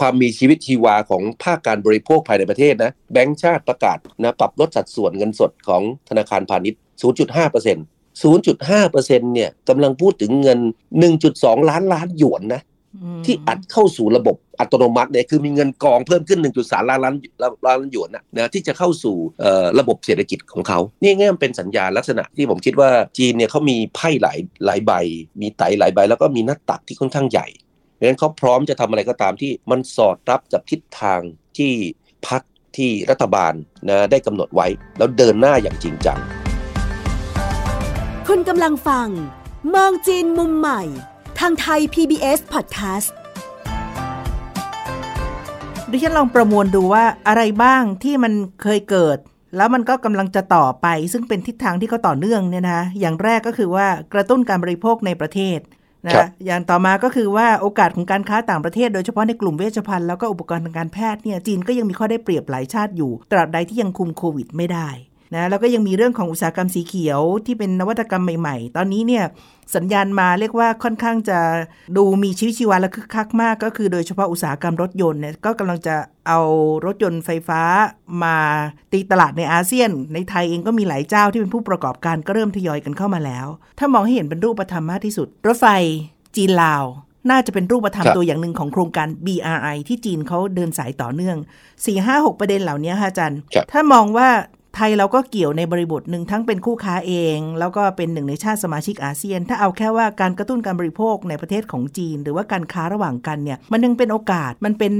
[0.00, 7.76] ความมีชีวิตชีวาของภาคการบริโภคภายในประเทศนะแบงก์ชาติประกาศนะปรับลดสัดส่วนเงินสดของธนาคารพาณิชย์ 0.5%
[8.22, 10.58] 0.5%เนี่ยกำลังพูดถึงเงิน
[11.14, 12.62] 1.2 ล้านล้านหยวนนะ
[13.26, 24.92] ที่อัดเข้าสู่ระบบอัตโนมัติเนี่ยคือมีเงินกองเพิ่มขึ้น 1.3 ล้านล้านล้านล้านหยวนนะนะที่จะเข้าสู่เอ่อระบบเศรษฐกิจของเขา นี่ง่ายมันเป็นสัญญาณลักษณะที่ผมคิดว่าจีนเนี่ยเขามีไพ่หลายหลายใบ
[25.40, 27.46] มีไตหลายใบ แล้วก็มีหน้าตักที่ค่อนข้างใหญ่
[27.94, 31.20] เพราะฉะนั้นเขาพร้อมจะทำอะไรก็ตามที่มันสอดรับกับทิศทาง
[31.58, 31.72] ที่
[32.26, 32.42] พัก
[32.76, 33.52] ที่รัฐบาล
[33.88, 34.66] นะได้กำหนดไว้
[34.98, 36.18] แล้วเดินหน้าอย่างจริงจัง
[38.28, 39.08] คุณกำลังฟัง
[39.74, 40.82] มองจีนมุมใหม่
[41.40, 43.08] ทางไทย PBS Podcast
[45.90, 49.18] ดิฉันลองประมวลดูว่าอะไรบ้างที่มันเคยเกิด
[49.56, 55.58] แล้วมันก็กำลังจะต่อไป ซึ่งเป็นทิศทางที่เขาต่อเนื่องเนี่ยนะอย่างแรกก็คือว่ากระตุ้นการบริโภคในประเทศ
[56.06, 64.88] นะครับอย่างต่อมาก็คือว่าโอกาสของการค้าต่างประเทศ โดยเฉพาะในกลุ่มเวชภัณฑ์แล้วก็อุปกรณ์ทางการแพทย์เนี่ยจีนก็ยังมีข้อได้เปรียบหลายชาติอยู่ ตราบใดที่ยังคุมโควิดไม่ได้
[65.34, 69.24] นะแล้วก็ยังมีเรื่องของอุตสาหกรรมสีเขียวที่เป็นนวัตกรรมใหม่ ๆ ตอนนี้เนี่ย
[69.76, 71.38] สัญญาณมาเรียกว่าค่อนข้างจะ
[71.96, 75.96] ดูมีชีวิตชีวาและคึกคักมาก ก็คือโดยเฉพาะอุตสาหกรรมรถยนต์เนี่ยก็กำลังจะ
[76.28, 76.40] เอา
[76.86, 77.60] รถยนต์ไฟฟ้า
[78.22, 78.36] มา
[78.92, 83.46] ตีตลาดในอาเซียน ในไทยเองก็มีหลายเจ้าที่เป็นผู้ประกอบการก็เริ่มทยอยกันเข้ามาแล้ว
[83.78, 85.66] ถ้ามองให้เห็นเป็นรูปธรรมมากที่สุด รถไฟ
[86.36, 86.84] จีนลาว
[87.30, 91.36] น่าจะเป็นรูปธรรมครับตัวอย่างหนึ่งของโครงการ BRI ที่จีนเขาเดินสายต่อเนื่อง
[91.84, 94.28] 4 5 6 ประเด็นเหล่านี้ค่ะอาจารย์ครับถ้ามองว่า
[94.76, 104.92] ไทยเราก็เกี่ยวในบริบทหนึ่งทั้งเป็นคู่ค้าเอง แล้วก็เป็นหนึ่งในชาติสมาชิกอาเซียน ถ้าเอาแค่ว่าการกระตุ้นการบริโภคในประเทศของจีน หรือว่าการค้าระหว่างกันเนี่ยมันยังเป็นโอกาสมันเป็น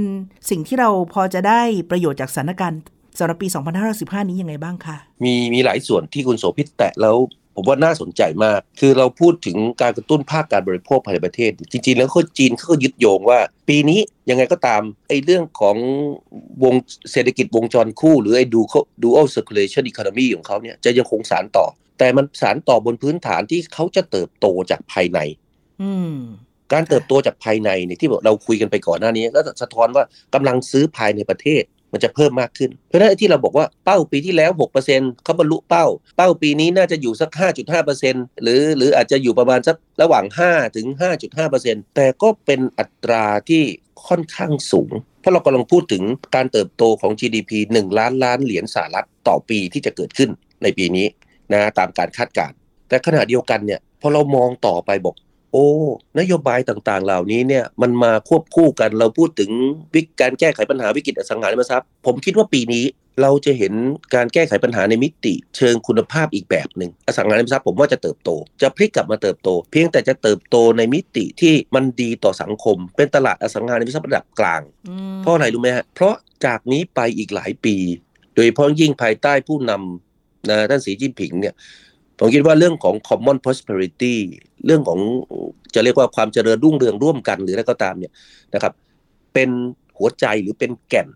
[0.49, 2.79] สิ่งที่เราพอจะได้ประโยชน์จากสถานการณ์
[3.17, 3.47] สำหรับปี
[3.87, 7.15] 2515 นี้ยังไงบ้างคะ มีมีหลายส่วนที่คุณโสภิตแตะแล้ว
[7.59, 13.39] ผมว่าน่าสนใจมาก คือเราพูดถึงการกระตุ้นภาคการบริโภคภายในประเทศ จริงๆ แล้วคนจีนเขาก็ยึดโยงว่า
[13.69, 15.75] ปีนี้ยังไงก็ตามไอ้เรื่องของ
[16.63, 16.75] วง
[17.11, 21.65] เศรษฐกิจวงจรคู่ หรือไอ้ dual dual circulation economy ของเขาเนี่ยจะยังคงสานต่อ
[21.99, 25.19] แต่มันสานต่อบนพื้นฐานที่เขาจะเติบโตจากภายใน
[25.81, 26.17] อืม
[26.73, 34.51] การเติบโตจากภายในเนี่ยที่เราคุยกันไปก่อนหน้านี้ก็สะท้อนว่ากำลังซื้อภายในประเทศ มันจะเพิ่มมากขึ้น เพราะฉะนั้นไอ้ที่เราบอกว่าเป้าปีที่แล้ว
[34.87, 35.85] 6%เขาบรรลุเป้า
[36.17, 37.29] เป้าปีนี้น่าจะอยู่สัก
[37.87, 40.87] 5.5%หรือหรืออาจจะอยู่ประมาณสักระหว่าง 5 ถึง
[41.41, 43.63] 5.5%แต่ก็เป็นอัตราที่
[44.07, 46.03] ค่อนข้างสูง เพราะเรากำลังพูดถึง
[46.35, 50.29] การเติบโตของ GDP 1 ล้านล้านเหรียญสหรัฐต่อปีที่จะเกิดขึ้น
[50.63, 51.07] ในปีนี้
[51.53, 52.55] นะตามการคาดการณ์
[52.89, 55.15] แต่ขณะเดียวกันเนี่ยพอเรามองต่อไปบอก
[55.53, 55.67] โอ้
[56.19, 59.51] นโยบายต่างๆ เหล่านี้เนี่ยมันมาควบคู่กันเราพูดถึง
[59.93, 62.85] วิกการแก้ไขปัญหาวิกฤตอสังหาริมทรัพย์ผมคิดว่าปีนี้
[63.21, 63.73] เราจะเห็น
[64.15, 68.29] การแก้ไขปัญหาในมิติ เชิงคุณภาพอีกแบบหนึ่งอสังหาริมทรัพย์ผมว่าจะเติบโต
[68.61, 77.75] จะพลิกกลับมาเติบโต เพียงแต่จะเติบโตในมิติที่มันดีต่อสังคม เป็นตลาดอสังหาริมทรัพย์ระดับกลางอืมเพราะอะไรรู้ไหมฮะเพราะจากนี้ไปอีกหลายปี
[78.35, 81.53] โดยเฉพาะยิ่งภายใต้ผู้นำนะท่านสีจิ้นผิงเนี่ย
[82.19, 84.15] ผมคิดว่าเรื่องของ common prosperity
[84.65, 84.99] เรื่องของ
[85.75, 88.13] จะเรียกว่าความเจริญรุ่งเรืองร่วมกันหรืออะไรก็ตามเนี่ย
[88.53, 88.73] นะครับ
[89.33, 89.49] เป็น
[89.97, 91.07] หัวใจหรือเป็นแก่น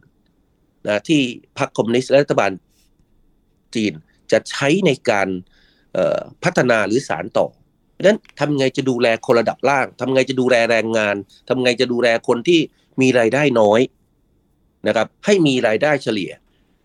[0.88, 1.22] นะที่
[1.58, 2.52] พรรคคอมมิวนิสต์และรัฐบาล
[3.76, 3.94] จีน
[4.32, 5.28] จะใช้ในการ
[6.44, 7.48] พัฒนาหรือสารต่อ
[7.94, 11.16] เพราะฉะนั้นทำไงจะดูแลคนระดับล่างทำไงจะดูแลแรงงาน
[11.48, 12.60] ทำไงจะดูแลคนที่
[13.02, 13.82] มีรายได้น้อย
[14.88, 16.32] นะครับ ให้มีรายได้เฉลี่ย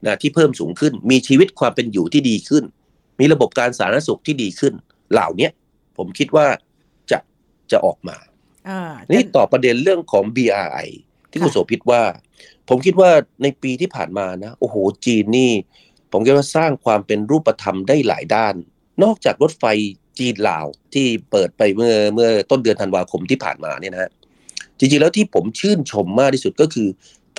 [0.07, 2.64] นะที่เพิ่มสูงขึ้น มีชีวิตความเป็นอยู่ที่ดีขึ้น
[3.20, 4.74] มีระบบการสาธารณสุขที่ดีขึ้น
[5.12, 5.52] เหล่าเนี้ย
[5.96, 6.46] ผมคิดว่า
[7.11, 7.18] จะ
[7.70, 8.16] จะออกมา
[8.68, 10.88] อ่านี่ตอบประเด็นเรื่องของ BRI
[11.31, 12.02] ที่คุณค่ะโสภิตว่า
[12.68, 13.11] ผมคิดว่า
[13.42, 14.76] ในปีที่ผ่านมานะ โอ้โห
[15.07, 15.52] จีนนี่
[16.12, 18.55] ผมคิดว่าสร้างความเป็นรูปธรรมได้หลายด้าน
[19.02, 19.64] นอกจากรถไฟ
[20.18, 24.11] จีนลาวที่เปิดไปเมื่อเมื่อต้นเดือนธันวาคมที่ผ่านมาเนี่ยนะฮะ
[24.79, 26.88] จริงๆแล้วที่ผมชื่นชมมากที่สุดก็คือ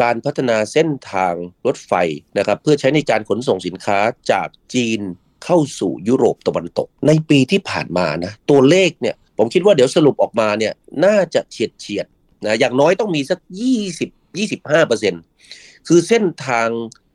[0.01, 1.33] การพัฒนาเส้นทาง
[1.65, 1.93] รถไฟ
[2.37, 3.99] นะครับ เพื่อใช้ในการขนส่งสินค้า
[4.31, 5.01] จากจีน
[5.43, 10.73] เข้าสู่ยุโรปตะวันตก ในปีที่ผ่านมานะตัวเลขเนี่ยผมคิดว่าเดี๋ยวสรุปออกมาเนี่ย
[11.05, 12.05] น่าจะเฉียดเฉียด
[12.45, 13.39] นะอย่างน้อยต้องมีสัก
[13.89, 15.21] 20 25เปอร์เซ็นต์
[15.87, 16.67] คือเส้นทาง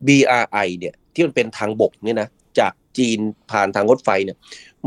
[0.07, 3.19] BRI เนี่ยที่มันเป็นทางบกเนี่ยนะจากจีน
[3.51, 4.37] ผ่านทางรถไฟเนี่ย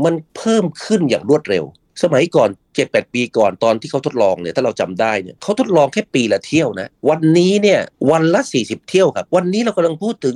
[0.05, 1.63] มันเพิ่มขึ้นอย่างรวดเร็ว
[2.03, 7.79] สมัยก่อน7 8ปีก่อนตอนที่เขาทดลองเนี่ยถ้าเราจำได้เนี่ยเขาทดลองแค่ปีละเที่ยวนะวันนี้เนี่ย
[8.11, 10.35] วันละ 40 เที่ยวครับ วันนี้เรากำลังพูดถึง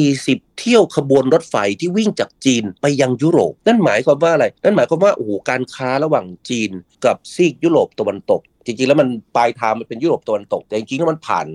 [0.00, 6.70] 40 เที่ยวขบวนรถไฟที่วิ่งจากจีนไปยังยุโรป นั่นหมายความว่าอะไร นั่นหมายความว่าโอ้โหการค้าระหว่างจีน
[7.04, 11.46] กับซีกยุโรปตะวันตก จริงๆ แล้วมันปลายทางมันเป็นยุโรปตะวันตก แต่จริงๆแล้วมันผ่าน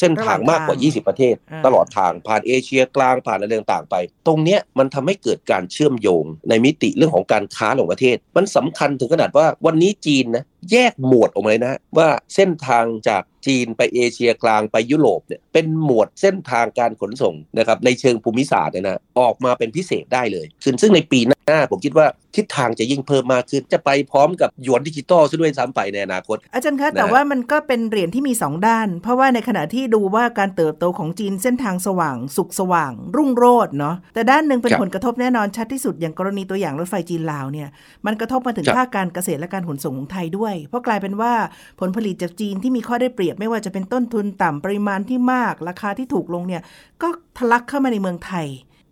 [0.00, 1.34] เส้นทางมากกว่า 20 ประเทศ
[1.66, 3.96] ตลอดทางผ่านเอเชียกลางผ่านอะไรต่างๆไป
[4.26, 37.68] ตรงเนี้ยมันทำให้เกิดการเชื่อมโยงในมิติเรื่องของการค้าระหว่างประเทศ มันสำคัญถึงขนาดว่าวันนี้จีนนะแยกหมวดออกมาเลยนะว่าเส้นทางจากจีนไปเอเชียกลางไปยุโรปเนี่ยเป็นหมวดเส้นทางการขนส่งนะครับในเชิงภูมิศาสตร์เนี่ยนะออกมาเป็นพิเศษได้เลยคือซึ่งในปีห น้า ผมคิดว่าทิศทางจะยิ่งเพิ่มมากขึ้น จะไปพร้อมกับหยวนดิจิตอลซะด้วยซ้ำไปในอนาคต อาจารย์คะ แต่ว่ามันก็เป็นเหรียญที่มี 2 ด้าน เพราะว่าในขณะที่ดูว่าการเติบโตของจีนเส้นทางสว่าง สุขสว่าง รุ่งโรจน์เนาะแต่ด้านหนึ่งเป็นผลกระทบแน่นอนชัดที่สุดอย่างกรณีตัวอย่างรถไฟจีนลาวเนี่ย
[38.06, 41.32] มันกระทบมาถึงภาคการเกษตรและการขนส่งของไทยด้วย เพราะกลายเป็นว่า
[41.80, 46.62] ผลผลิตจากจีนที่มีข้อได้เปรียบไม่ว่าจะเป็นต้นทุนต่ำปริมาณที่มาก ราคาที่ถูกลงเนี่ย
[47.02, 48.46] ก็ทะลักเข้ามาในเมืองไทย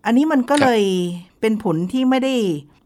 [0.05, 0.83] อันนี้มันก็เลย
[1.41, 2.35] เป็นผลที่ไม่ได้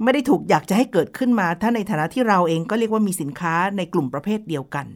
[0.03, 4.87] ไม่ได้ถูกอยากจะให้เกิดขึ้นมา ถ้าในฐานะที่เราเองก็เรียกว่ามีสินค้าในกลุ่มประเภทเดียวกัน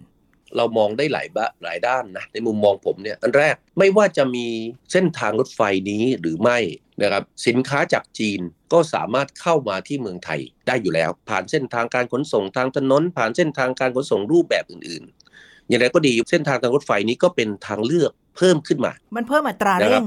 [0.56, 4.48] เรามองได้หลายบหลายด้านนะในมุมมองผมเนี่ยอันแรกไม่ว่าจะมี
[4.92, 6.58] เส้นทางรถไฟนี้หรือไม่
[7.02, 8.40] นะครับสินค้าจากจีน
[8.74, 20.06] ก็สามารถเข้ามาที่เมืองไทยได้อยู่แล้ว ผ่านเส้นทางการขนส่งทางถนน ผ่านเส้นทางการขนส่งรูปแบบอื่นๆ อย่างไรก็ดีเส้นทางทางรถไฟนี้ก็เป็นทางเลือกเพิ่มขึ้นมา มันเพิ่มอัตราเร่ง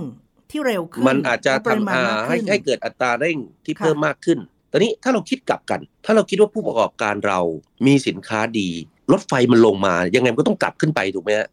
[0.52, 1.88] ที่เร็วขึ้นมันอาจจะทำ
[2.28, 4.38] ให้ให้เกิดอัตราเร่งที่เพิ่มมากขึ้น
[4.72, 7.40] ตอนนี้ถ้าเราคิดกลับกัน ถ้าเราคิดว่าผู้ประกอบการเรา
[7.86, 8.68] มีสินค้าดี
[9.12, 11.48] รถไฟมันลงมา ยังไงมันก็ต้องกลับขึ้นไปถูกไหมฮะ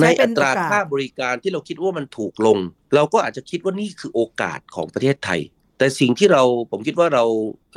[0.00, 2.58] ในอัตราค่าบริการที่เราคิดว่ามันถูกลง
[2.94, 5.40] เราก็อาจจะคิดว่านี่คือโอกาสของประเทศไทย
[5.78, 7.24] แต่สิ่งที่เราผมคิดว่าเรา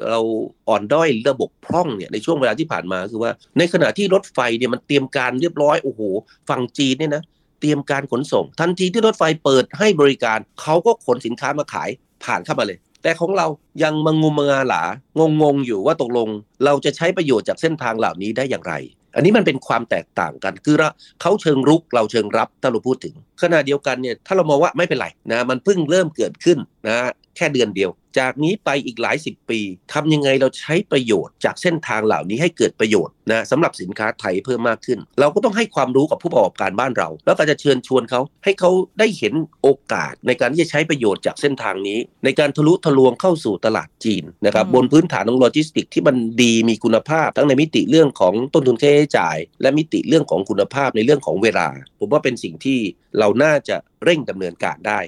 [0.09, 0.19] เรา
[0.67, 6.01] อ่อนด้อยระบบพร่องเนี่ยในช่วงเวลาที่ผ่านมาคือว่า ในขณะที่รถไฟเนี่ยมันเตรียมการเรียบร้อยโอ้โห
[6.49, 7.23] ฝั่งจีนเนี่ยนะ
[7.59, 11.89] เตรียมการขนส่ง ทันทีที่รถไฟเปิดให้บริการเขาก็ขนสินค้ามาขาย
[12.23, 13.47] ผ่านเข้ามาเลย แต่ของเรา
[13.83, 14.83] ยังมังงมงาหลา
[15.19, 16.29] งงงอยู่ว่าตกลง
[16.65, 18.73] เราจะใช้ประโยชน์จากเส้นทางเหล่านี้ได้อย่างไร
[19.15, 20.75] อันนี้มันเป็นความแตกต่างกัน คือ
[21.21, 26.97] เขาเชิงรุกเราเชิงรับถ้าเราพูดถึงขณะเดียวกันเนี่ยถ้าเรามองว่าไม่เป็นไรนะมันเพิ่งเริ่มเกิดขึ้นนะ
[27.35, 27.89] แค่เดือนเดียว
[28.19, 29.59] จากนี้ไปอีกหลายสิบปี
[29.93, 51.67] ทำยังไงเราใช้ประโยชน์จากเส้นทางเหล่านี้ให้เกิดประโยชน์นะสำหรับสินค้าไทยเพิ่มมากขึ้น เราก็ต้องให้ความรู้กับผู้ประกอบการบ้านเรา แล้วก็จะเชิญชวนเขาให้เขาได้เห็นโอกาสในการที่จะใช้ประโยชน์จากเส้นทางนี้ ในการทะลุทะลวงเข้าสู่ตลาดจีนนะครับบนพื้นฐานของโลจิสติกส์ที่มันดีมีคุณภาพ ทั้งในมิติเรื่องของต้นทุนค่าใช้จ่าย และมิติเรื่องของคุณภาพในเรื่องของเวลา
[51.99, 52.79] ผมว่าเป็นสิ่งที่
[53.19, 54.99] เราน่าจะเร่งดำเนินการได้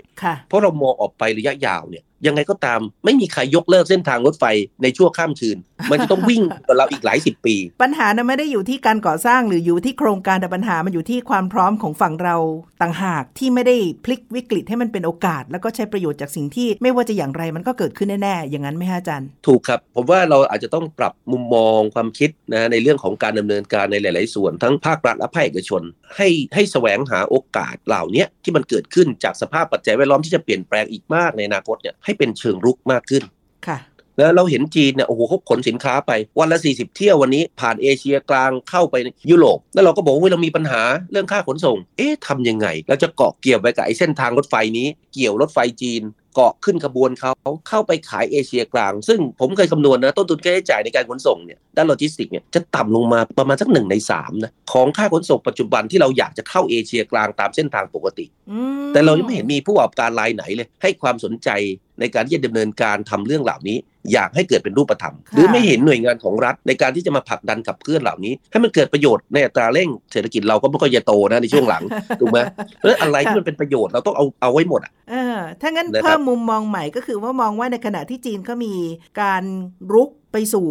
[0.47, 4.45] เพราะเรามองออกไประยะยาวเนี่ยยังไงก็ตามไม่มีใครยกเลิกเส้นทางรถไฟ
[4.83, 5.57] ในชั่วข้ามคืน
[5.91, 12.35] มันจะต้องวิ่งกับเราอีกหลายสิบปี ปัญหานะไม่ได้อยู่ที่การก่อสร้างหรืออยู่ที่โครงการแต่ปัญหามันอยู่ที่ความพร้อมของฝั่งเรา
[12.81, 25.81] ต่างหากที่ไม่ได้พลิกวิกฤตให้มันเป็นโอกาส แล้วก็ใช้ประโยชน์จากสิ่งที่ไม่ว่าจะอย่างไรมันก็เกิดขึ้นแน่ๆอย่างนั้นไหมฮะอาจารย์ ถูกครับผมว่าเราอาจจะต้องปรับมุมมองความคิดนะในเรื่องของการดำเนินการในหลาย ๆ ส่วนทั้งภาครัฐและภาคเอกชน
[26.15, 33.23] ให้ให้แสวงหาโอกาสเหล่านี้ที่มันเกิดขึ้นจากสภาพปัจจัยแวดล้อมที่จะเปลี่ยนแปลงอีกมากในอนาคตเนี่ยให้เป็นเชิงรุกมากขึ้น
[33.67, 33.77] ค่ะ
[34.17, 38.95] แล้วเราเห็นจีนเนี่ยโอ้โหเขาขนสินค้าไปวันละ 40 เที่ยววันนี้ผ่านเอเชียกลางเข้าไป
[39.29, 46.03] ยุโรปแล้วเราก็บอกว่าเรามีปัญหาเรื่องค่าขนส่ง เอ๊ะทำยังไง เราจะเกาะเกี่ยวไปกับไอ้เส้นทางรถไฟนี้ เกี่ยวรถไฟจีน
[46.35, 47.33] เกาะขึ้นขบวนเขา
[47.67, 58.25] เข้าไปขายเอเชียกลาง ซึ่งผมเคยคำนวณนะต้นทุนค่าใช้จ่ายในการขนส่งเนี่ยด้านโลจิสติกเนี่ยจะต่ำลงมาประมาณสักหนึ่งในสามนะของค่าขนส่งปัจจุบันที่เราอยากจะเข้าเอเชียกลางตามเส้นทางปกติ
[58.93, 61.49] แต่เรายังไม่เห็นมีผู้ประกอบการรายไหนเลยให้ความสนใจ
[61.99, 63.77] ในการที่จะดำเนินการทำเรื่องเหล่านี้
[64.13, 71.83] อยากให้เกิดเป็นรูปธรรม หรือไม่เห็นหน่วยงานของรัฐ ในการที่จะมาผลักดันขับเคลื่อนเหล่านี้ ให้มันเกิดประโยชน์ในอัตราเร่งเศรษฐกิจเราก็ไม่ค่อยจะโตนะในช่วงหลัง
[72.19, 72.39] ถูกไหม
[72.79, 74.93] เพราะอะไรที่มันเป็นประโยชน์เราต้องเอาเอาไว้หมดอะ
[75.61, 78.73] ถ้างั้นเพิ่มมุมมองใหม่ก็คือว่ามองว่าในขณะที่จีนเขามี
[79.21, 79.43] การ
[79.93, 80.67] รุกไปสู่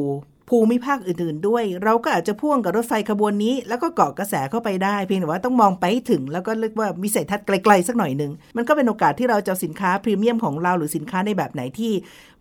[0.49, 11.93] ภูมิภาคอื่นๆด้วย เราก็อาจจะพ่วงกับรถไฟขบวนนี้ แล้วก็เกาะกระแสเข้าไปได้ เพียงแต่ว่าต้องมองไปถึง แล้วก็เรียกว่ามีเศษทัศน์ไกลๆสักหน่อยหนึ่งมันก็เป็นโอกาสที่เราจะสินค้าพรีเมียมของเราหรือสินค้าในแบบไหนที่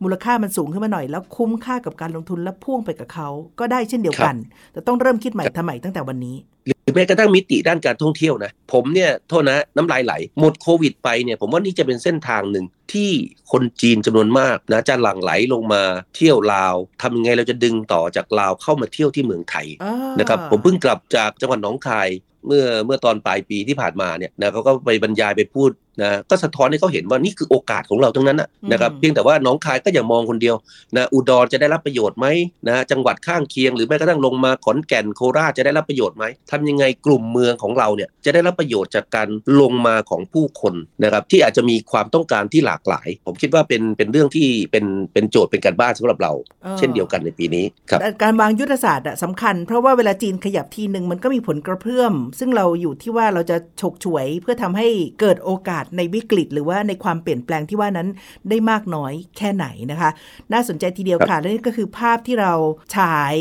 [0.03, 4.35] มูลค่ามันสูงขึ้นมาหน่อย แล้วคุ้มค่ากับการลงทุนและพ่วงไปกับเขาก็ได้เช่นเดียวกัน
[4.73, 13.09] แต่ต้องเริ่มคิดใหม่ทำใหม่ตั้งแต่วันนี้หรือแม้กระทั่งมิติด้านการท่องเที่ยวนะ ผมเนี่ยโทษนะน้ำลายไหล หมดโควิดไปเนี่ยผมว่านี่จะเป็นเส้นทางหนึ่ง ที่
[13.51, 15.83] คนจีนจำนวนมากนะจะหลั่งไหลลงมา
[16.15, 22.09] เที่ยวลาวทำยังไงเราจะดึงต่อจากลาวเข้ามาเที่ยวที่เมืองไทยอ่านะครับผมเพิ่งกลับจากจังหวัดหนองคาย
[22.47, 25.69] เมื่อเมื่อตอนปลายปีที่ผ่านมาเนี่ยนะเขาก็ไปบรรยายไปพูด
[26.03, 30.55] นะก็สะท้อนให้เขาเห็นว่านี่คือโอกาสของเราทั้งนั้นนะนะครับเพียงแต่ว่าหน้องคายก็อย่ามองคนเดียว
[30.95, 32.27] นะอุดรจะได้รับประโยชน์ไหม
[32.67, 39.27] นะจังหวัดข้างเคียงหรือแม้กระทั่งลงมาขอนแก่นโคราชจะได้รับประโยชน์ไหมทำยังไงกลุ่มเมืองของเราเนี่ยจะได้รับประโยชน์จากการ
[39.61, 40.73] ลงมาของผู้คน
[41.03, 46.31] นะครับที่อาจจะมีความต้องการที่หลากหลาย ผมคิดว่าเป็นเป็นเรื่องที่เป็นเป็นโจทย์เป็นการบ้านสำหรับเรา
[46.65, 54.87] ออเช่นเดียวกันในปีนี้ครับแต่การวางยุทธศาสตร์อะสำคัญ เพราะว่าเวลาจีนขยับทีหนึ่งมันก็มีผลกระเพื่อม ซึ่งเราอยู่ที่ว่าเราจะฉกฉวยเพื่อทำให้
[55.21, 58.07] เกิดโอกาสในวิกฤต หรือว่าในความเปลี่ยนแปลงที่ว่านั้น
[58.49, 60.09] ได้มากน้อยแค่ไหนนะคะ
[60.53, 62.53] น่าสนใจทีเดียวค่ะและนี่ก็คือภาพที่เรา
[62.97, 63.37] ฉาย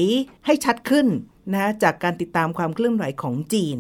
[0.46, 1.07] ให้ชัดขึ้น
[1.55, 3.79] นะจากการติดตามความเคลื่อนไหวของจีน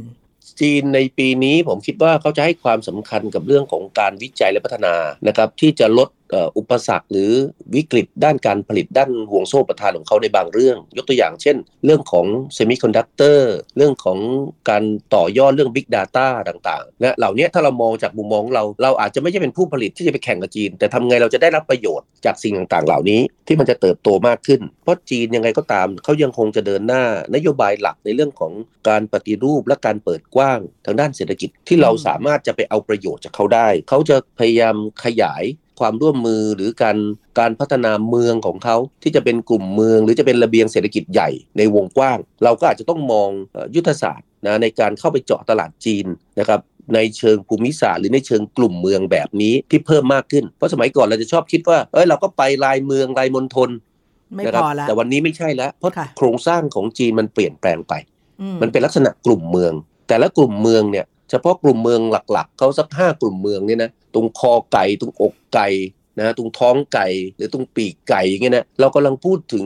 [0.60, 4.94] จีนในปีนี้ผมคิดว่าเขาจะให้ความสำคัญกับเรื่องของการวิจัยและพัฒนา
[5.28, 6.08] นะครับที่จะลด
[6.56, 7.30] อุปสรรคหรือ
[7.74, 14.18] วิกฤตด้านการผลิตด้านห่วงโซ่อุปทานของเขาในบางเรื่อง ยกตัวอย่างเช่น เรื่องของเซมิคอนดักเตอร์เรื่องของ
[14.70, 14.82] การ
[15.14, 28.52] ต่อยอดเรื่อง Big Data ต่างๆนะเหล่านี้ถ้าเรามองจากมุมมองของเรา เราอาจจะไม่ใช่เป็นผู้ผลิตที่จะไปแข่งกับจีน แต่ทำไงเราจะได้รับประโยชน์จากสิ่งต่างๆ เหล่านี้ที่มันจะเติบโตมากขึ้น เพราะจีนยังไงก็ตามเขายังคงจะเดินหน้านโยบายหลักในเรื่องของ
[28.88, 35.44] การปฏิรูปและการเปิดกว้างทางด้านเศรษฐกิจที่เราสามารถจะไปเอาประโยชน์จากเขาได้ เขาจะพยายามขยาย
[35.80, 36.96] ความร่วมมือหรือการ
[37.38, 46.06] การพัฒนาเมืองของเขาที่จะเป็นกลุ่มเมือง หรือจะเป็นระเบียงเศรษฐกิจใหญ่ในวงกว้าง เราก็อาจจะต้องมองเอ่อยุทธศาสตร์นะในการเข้าไปเจาะตลาดจีน
[46.40, 46.60] นะครับ
[46.94, 53.70] ในเชิงภูมิศาสตร์หรือในเชิงกลุ่มเมืองแบบนี้ที่เพิ่มมากขึ้น เพราะสมัยก่อนเราจะชอบคิดว่าเอ้ยเราก็ไปลายเมืองลายมณฑล
[54.34, 57.94] ไม่นะคพรับอแล้วแต่วันนี้ไม่ใช่แล้วเพราะค่ะโครงสร้างของจีนมันเปลี่ยนแปลงไป
[58.40, 59.72] อืมันเป็นลักษณะกลุ่มเมือง
[60.08, 62.00] แต่ละกลุ่มเมืองเนี่ย เฉพาะกลุ่มเมือง
[62.32, 65.68] หลักๆเขาสักห้ากลุ่มเมืองเนี่ยนะตรงคอไก่ตรงอกไก่
[66.18, 69.64] นะตรงท้องไก่หรือตรงปีกไก่อย่างเงี้ยนะเรากำลังพูดถึง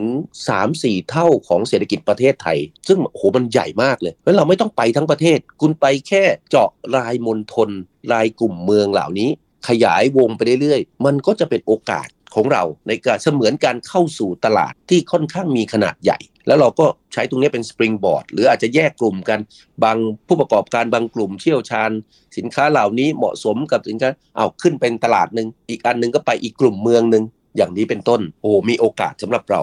[0.55, 7.69] 3-4 เท่าของเศรษฐกิจประเทศไทย ซึ่งโอ้โหมันใหญ่มากเลยแล้วเราไม่ต้องไปทั้งประเทศ คุณไปแค่เจาะรายมณฑล
[8.11, 9.29] รายกลุ่มเมืองเหล่านี้
[9.67, 19.39] ขยายวงไปเรื่อยๆ มันก็จะเป็นโอกาส ของเราในการเสมือนการเข้าสู่ตลาดที่ค่อนข้างมีขนาดใหญ่ แล้วเราก็ใช้ตรงนี้เป็นสปริงบอร์ดหรืออาจจะแยกกลุ่มกัน
[19.83, 21.91] บางผู้ประกอบการบางกลุ่มเชี่ยวชาญ
[22.37, 27.23] สินค้าเหล่านี้เหมาะสมกับสินค้าเอาขึ้นเป็นตลาดหนึ่งอีกอันหนึ่งก็ไปอีกกลุ่มเมืองหนึ่ง
[27.57, 29.61] อย่างนี้เป็นต้นโอ้มีโอกาสสำหรับเรา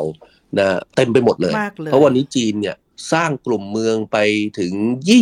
[0.58, 2.76] นะเต็มไปหมดเลยมากเลย เพราะวันนี้จีนเนี่ย
[3.12, 4.18] สร้างกลุ่มเมืองไป
[4.58, 4.72] ถึง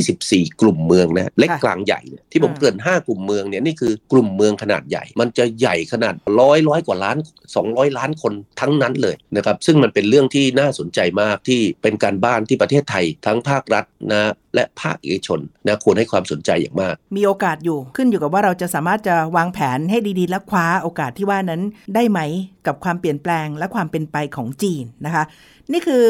[0.07, 7.17] 24 กลุ่มเมืองนะเล็กค่ะกลางใหญ่เนี่ยที่ผมอ่าเกริ่น5 กลุ่มเมืองเนี่ยนี่คือกลุ่มเมืองขนาดใหญ่ มันจะใหญ่ขนาดร้อยร้อยกว่าล้าน
[7.57, 21.63] 200 ล้านคนทั้งนั้นเลยนะครับซึ่งมันเป็นเรื่องที่น่าสนใจมากที่เป็นการบ้านที่ประเทศไทยทั้งภาครัฐนะและภาคเอกชนนะควรให้ความสนใจอย่างมาก มีโอกาสอยู่ขึ้นอยู่กับว่าเราจะสามารถจะวางแผนให้ดีๆ และคว้าโอกาสที่ว่านั้น
[21.95, 22.21] ได้ไหม
[22.67, 25.25] กับความเปลี่ยนแปลงและความเป็นไปของจีนนะคะ
[25.73, 26.07] นี่คือ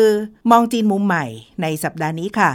[0.51, 1.25] มองจีนมุมใหม่
[1.63, 2.51] ในสัปดาห์นี้ค่ะ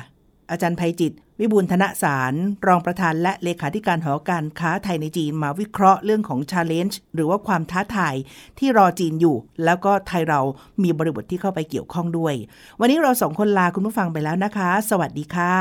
[0.52, 2.34] อาจารย์ภัยจิต วิบูลธนสาร
[2.68, 8.16] รองประธานและเลขาธิการหอการค้าไทยในจีนมาวิเคราะห์เรื่องของ challenge หรือว่าความท้าทาย
[8.60, 9.36] ที่รอจีนอยู่
[9.66, 10.42] แล้วก็ไทยเรา
[10.84, 12.34] มีบริบทที่เข้าไปเกี่ยวข้องด้วย
[12.80, 15.54] วันนี้เราสองคนลาคุณผู้ฟังไปแล้วนะคะ สวัสดีค่ะ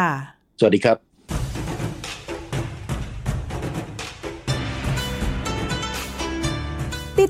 [0.60, 1.09] สวัสดีครับ